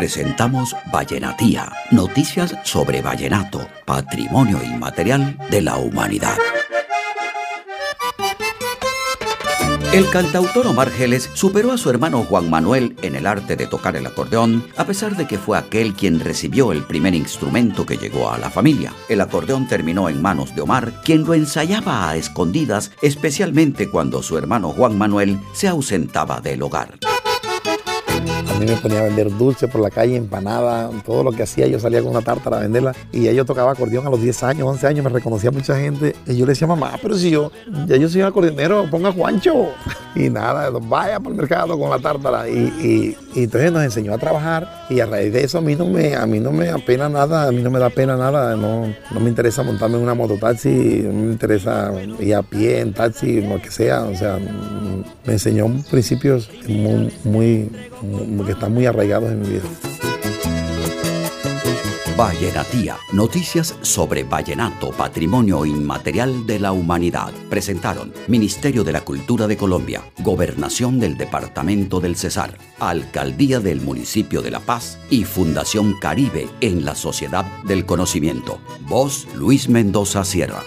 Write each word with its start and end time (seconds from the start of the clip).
presentamos 0.00 0.74
Vallenatía, 0.90 1.70
noticias 1.90 2.56
sobre 2.62 3.02
vallenato, 3.02 3.68
patrimonio 3.84 4.58
inmaterial 4.64 5.36
de 5.50 5.60
la 5.60 5.76
humanidad. 5.76 6.38
El 9.92 10.08
cantautor 10.08 10.68
Omar 10.68 10.88
Geles 10.88 11.28
superó 11.34 11.70
a 11.70 11.76
su 11.76 11.90
hermano 11.90 12.22
Juan 12.22 12.48
Manuel 12.48 12.96
en 13.02 13.14
el 13.14 13.26
arte 13.26 13.56
de 13.56 13.66
tocar 13.66 13.94
el 13.94 14.06
acordeón, 14.06 14.64
a 14.78 14.86
pesar 14.86 15.18
de 15.18 15.26
que 15.26 15.36
fue 15.36 15.58
aquel 15.58 15.92
quien 15.92 16.18
recibió 16.18 16.72
el 16.72 16.82
primer 16.84 17.14
instrumento 17.14 17.84
que 17.84 17.98
llegó 17.98 18.30
a 18.30 18.38
la 18.38 18.48
familia. 18.48 18.94
El 19.10 19.20
acordeón 19.20 19.68
terminó 19.68 20.08
en 20.08 20.22
manos 20.22 20.54
de 20.54 20.62
Omar, 20.62 21.02
quien 21.04 21.24
lo 21.24 21.34
ensayaba 21.34 22.08
a 22.08 22.16
escondidas, 22.16 22.90
especialmente 23.02 23.90
cuando 23.90 24.22
su 24.22 24.38
hermano 24.38 24.70
Juan 24.70 24.96
Manuel 24.96 25.38
se 25.52 25.68
ausentaba 25.68 26.40
del 26.40 26.62
hogar. 26.62 26.98
Mí 28.60 28.66
me 28.66 28.76
ponía 28.76 29.00
a 29.00 29.04
vender 29.04 29.34
dulce 29.38 29.68
por 29.68 29.80
la 29.80 29.88
calle, 29.88 30.16
empanada, 30.16 30.90
todo 31.06 31.24
lo 31.24 31.32
que 31.32 31.44
hacía, 31.44 31.66
yo 31.66 31.80
salía 31.80 32.02
con 32.02 32.10
una 32.10 32.20
tártara 32.20 32.58
a 32.58 32.60
venderla 32.60 32.94
y 33.10 33.22
ya 33.22 33.32
yo 33.32 33.46
tocaba 33.46 33.72
acordeón 33.72 34.06
a 34.06 34.10
los 34.10 34.20
10 34.20 34.42
años, 34.42 34.68
11 34.68 34.86
años, 34.86 35.04
me 35.04 35.08
reconocía 35.08 35.50
mucha 35.50 35.78
gente 35.80 36.14
y 36.26 36.36
yo 36.36 36.44
le 36.44 36.52
decía, 36.52 36.66
mamá, 36.66 36.98
pero 37.00 37.16
si 37.16 37.30
yo, 37.30 37.50
ya 37.86 37.96
yo 37.96 38.06
soy 38.10 38.20
acordeonero, 38.20 38.86
ponga 38.90 39.12
Juancho. 39.12 39.68
Y 40.14 40.28
nada, 40.28 40.70
vaya 40.70 41.20
por 41.20 41.32
el 41.32 41.38
mercado 41.38 41.78
con 41.78 41.90
la 41.90 41.98
tártara 41.98 42.48
y, 42.48 43.16
entonces 43.36 43.70
nos 43.70 43.84
enseñó 43.84 44.14
a 44.14 44.18
trabajar 44.18 44.86
y 44.90 45.00
a 45.00 45.06
raíz 45.06 45.32
de 45.32 45.44
eso 45.44 45.58
a 45.58 45.60
mí 45.60 45.76
no 45.76 45.86
me, 45.86 46.16
a 46.16 46.26
mí 46.26 46.40
no 46.40 46.50
me 46.50 46.68
apena 46.68 47.08
nada, 47.08 47.46
a 47.46 47.52
mí 47.52 47.62
no 47.62 47.70
me 47.70 47.78
da 47.78 47.90
pena 47.90 48.16
nada, 48.16 48.56
no, 48.56 48.92
no 49.10 49.20
me 49.20 49.28
interesa 49.28 49.62
montarme 49.62 49.96
en 49.96 50.02
una 50.02 50.14
mototaxi, 50.14 51.02
no 51.04 51.12
me 51.12 51.32
interesa 51.32 51.92
ir 52.18 52.34
a 52.34 52.42
pie 52.42 52.80
en 52.80 52.92
taxi, 52.92 53.40
lo 53.40 53.62
que 53.62 53.70
sea, 53.70 54.02
o 54.02 54.14
sea, 54.16 54.38
me 55.24 55.32
enseñó 55.32 55.66
principios 55.90 56.50
muy 57.24 57.70
que 58.46 58.52
están 58.52 58.72
muy 58.74 58.86
arraigados 58.86 59.30
en 59.30 59.40
mi 59.40 59.48
vida. 59.48 59.89
Vallenatía, 62.20 62.98
noticias 63.14 63.78
sobre 63.80 64.24
vallenato, 64.24 64.90
patrimonio 64.90 65.64
inmaterial 65.64 66.46
de 66.46 66.58
la 66.58 66.70
humanidad. 66.70 67.32
Presentaron 67.48 68.12
Ministerio 68.28 68.84
de 68.84 68.92
la 68.92 69.00
Cultura 69.00 69.46
de 69.46 69.56
Colombia, 69.56 70.02
Gobernación 70.18 71.00
del 71.00 71.16
Departamento 71.16 71.98
del 71.98 72.16
Cesar, 72.16 72.58
Alcaldía 72.78 73.58
del 73.60 73.80
Municipio 73.80 74.42
de 74.42 74.50
La 74.50 74.60
Paz 74.60 74.98
y 75.08 75.24
Fundación 75.24 75.98
Caribe 75.98 76.46
en 76.60 76.84
la 76.84 76.94
Sociedad 76.94 77.46
del 77.64 77.86
Conocimiento. 77.86 78.60
Voz 78.82 79.26
Luis 79.34 79.70
Mendoza 79.70 80.22
Sierra. 80.22 80.62